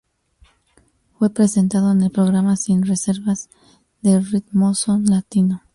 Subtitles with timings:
[1.19, 3.51] Fue presentado en el programa Sin reservas
[4.01, 5.61] de Ritmoson Latino.